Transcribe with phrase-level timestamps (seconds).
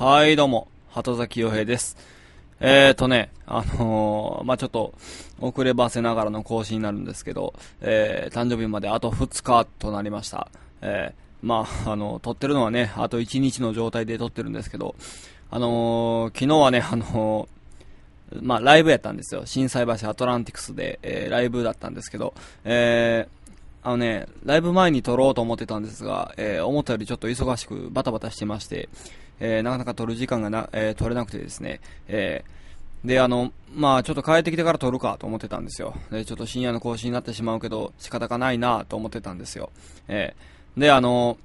[0.00, 1.96] はい、どうも、鳩崎洋平です。
[2.60, 4.94] えーとね、あのー、まあ、ちょっと、
[5.40, 10.52] 遅ればせながらの更新になるんですけど、えー、誕生日まであと2日となりました。
[10.82, 14.94] えー、まあ、あの、撮ってるのはね、あと1日の状態で撮ってるんですけど、
[15.50, 19.46] あのー、昨日はね、あのー、まあ、ライブやったんですよ。
[19.46, 22.34] 震災橋アトランティクスで、えー、ライブだったんですけど、
[22.64, 23.37] えー、
[23.82, 28.88] あのね、ライブ前に撮ろうと思ってたんですが、えー、思ったよりちょっと忙しくバタバタしてまして、
[29.40, 35.94] えー、なかなか撮る時間がな、えー、撮れなくてですね、えー、で、あの、まあちょっと帰ってきてから撮るかと思ってたんですよ。
[36.10, 39.70] で、ちょっと深夜の更新になってしまうけど、仕方がないなと思ってたんですよ。
[40.08, 40.34] え、
[40.76, 41.38] で、あの、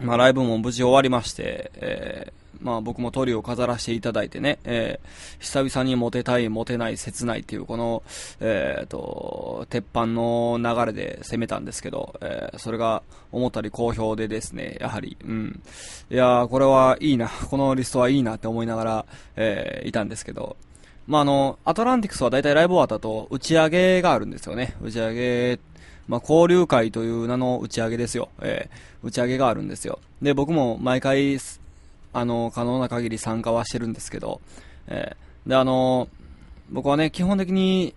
[0.00, 8.02] まあライブも無事終わりまして、えー、まあ僕もトリを飾らせていただいてね、えー、久々にモテたい、モテない、切ないっていうこの、
[8.40, 15.62] えー、と、鉄板の流れで攻めたんですけど、えー、それが思ったり好評でですね、やはり、うん。
[16.10, 20.56] いやー、これはいいな、このリストはいいなって思いながら、えー、いたんですけど、
[21.06, 24.74] まああの、アトランティクスは大体ライブ終わった後、打ち上げがあるんですよね。
[24.80, 25.60] 打ち上げ、
[26.08, 28.30] まあ、交流会という名の打ち上げですよ。
[28.40, 29.98] えー、打ち上げがあるんですよ。
[30.22, 31.38] で、僕も毎回、
[32.14, 34.40] あの、可能な限り参加はしてるんですけど、
[34.86, 36.08] えー、で、あの、
[36.70, 37.94] 僕はね、基本的に、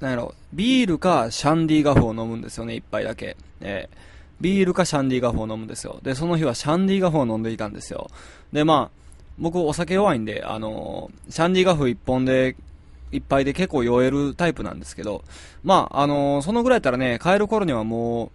[0.00, 3.36] なんやろ、ビールかシャンディガフを飲むんですよね、一杯だけ。
[3.60, 3.96] えー、
[4.40, 5.98] ビールかシャンディガフを飲むんですよ。
[6.02, 8.08] で、その日はシャンディガフを飲んでいたんですよ。
[8.52, 8.98] で、まあ、
[9.38, 12.56] 僕お酒弱いんで、あのシャンディガフ一本で、
[13.10, 15.24] 一杯で結構酔えるタイプなんですけど、
[15.64, 18.30] まあ、あのそのぐらいやったらね、帰る頃にはも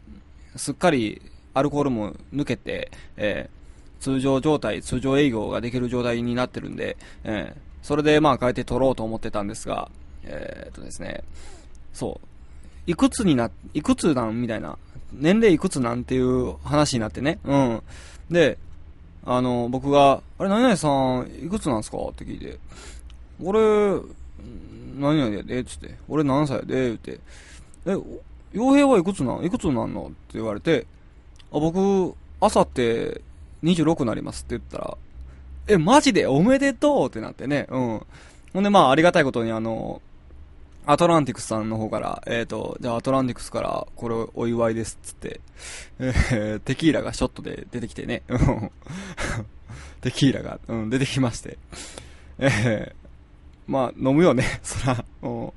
[0.56, 1.22] う、すっかり
[1.54, 3.63] アルコールも抜けて、えー、
[4.04, 9.90] 通常状態、通常営業ができる状態になってるんで、えー、それでまあ帰って取ろうと思ってたんですが、
[10.26, 11.24] えー、っとですね、
[11.94, 14.78] そう、いくつにな、いくつなんみたいな、
[15.14, 17.82] 年齢いくつなんていう話になってね、うん。
[18.30, 18.58] で、
[19.26, 22.60] あの、僕が、あれ、何々さん、いくつなんすかって聞いて、
[23.42, 24.02] 俺、
[25.00, 27.20] 何々やで、つって、俺何歳やで、言って、
[27.86, 27.92] え、
[28.54, 30.08] 傭兵はいくつなんいくつなんの？
[30.08, 30.86] って言われて、
[31.54, 33.22] あ、僕、朝って
[33.64, 34.98] 26になりますって言ったら、
[35.68, 36.28] え、マジで？
[36.28, 38.06] おめでとうってなってね、うん。
[38.54, 40.02] ほんで、まあ、ありがたいことに、あの、
[40.86, 45.40] アトランティクスさんの方から、えっ、ー、と、じゃあアトランティクスから、これお祝いですっつって、
[46.00, 48.24] えー、テキーラがショットで出てきてね、
[50.02, 51.58] テキーラが、うん、出てきまして、
[52.38, 55.52] えー、まあ、飲むよね、 そら、うん。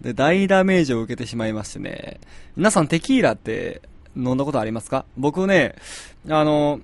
[0.00, 2.18] で、大ダメージを受けてしまいましてね、
[2.56, 3.82] 皆さんテキーラって
[4.16, 5.04] 飲んだことありますか？
[5.16, 5.76] 僕ね、
[6.28, 6.80] あの、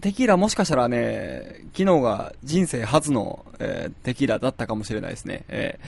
[0.00, 5.44] テキーラもしかしたらね、昨日が人生初の、えー、テキーラだったかもしれないですね。
[5.48, 5.78] え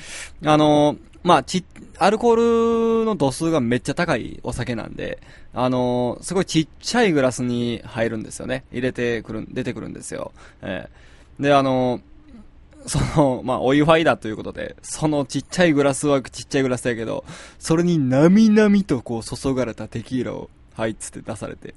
[0.43, 1.65] ー、あのー、まあ、ち、
[1.99, 5.19] アルコールの度数がめっちゃ高いお酒なんで、
[5.53, 8.65] あのすごいちっちゃいグラスに入るんですよね。
[8.71, 10.33] 入れてくる、出てくるんですよ。
[10.63, 12.01] えー、で、あの
[12.87, 17.25] その、まあ、お祝いだということで、そのちっちゃいグラスはちっちゃいグラスだけど、
[17.59, 21.75] それになみなみとこう注がれたテキーラを、はい、つって出されて、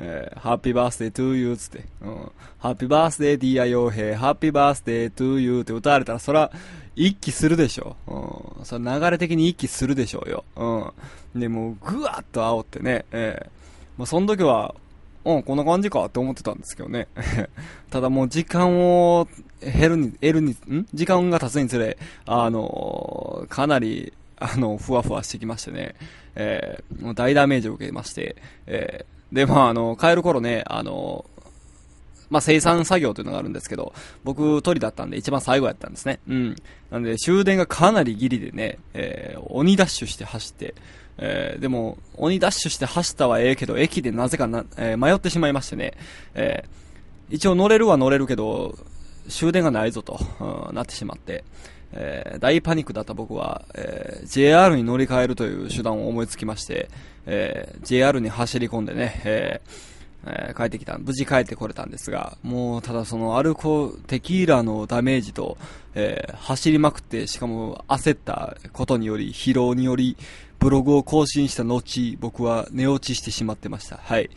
[0.00, 6.50] えー、 Happy birthday to you つって、うん、ハッピーバースデーディアヨーヘイ、 Happy birthday to you って歌われたら、そら、
[6.94, 7.96] 一気するでしょ。
[8.08, 8.64] うん。
[8.64, 10.44] それ流れ的に一気するでしょうよ。
[10.56, 11.40] うん。
[11.40, 13.50] で、もう、ぐわっと煽ってね、えー、
[13.96, 14.74] まあ、その時は、
[15.24, 17.06] うん、こんな感じかって思ってたんですけどね。
[17.90, 19.28] ただもう時間を
[19.60, 20.86] 減るに、得るに、ん？
[20.94, 25.94] 時間が経つにつれ、あのー、かなり、あの、ふわふわしてきましてね、
[26.34, 28.36] えー、もう大ダメージを受けまして、
[28.66, 31.24] えー、で、まあ、あの、帰る頃ね、あの、
[32.30, 33.92] まあ、生産作業というのがあるんですけど、
[34.24, 36.20] 僕、鳥だったんで一番最後やったんですね。
[36.28, 36.56] うん。
[36.90, 40.74] なんで、終電がかなりギリでね、えー、鬼ダッシュして走って、
[41.18, 45.94] えー、でも、鬼ダッシュして走ったはええけど、駅でなぜかな、えー、迷ってしまいましてね、
[46.34, 48.78] えー、一応乗れるは乗れるけど、
[49.28, 50.18] 終電がないぞと、
[50.68, 51.44] うん、なってしまって、
[51.92, 56.88] えー、大パニックだった僕は、えー、JR に乗り換えるという手段を思いつきまして、
[57.26, 59.60] えー、JR に走り込んでね、え
[60.26, 65.56] えー、帰ってきた、無事帰ってこれたんですが、もう、ただそのアルコテキーラのダメージと、
[65.94, 70.16] えー、走りまくって、しかも焦ったことにより、疲労により、
[70.58, 73.96] ブログを更新した後、僕は寝落ちしてしまってました。
[73.96, 74.28] はい。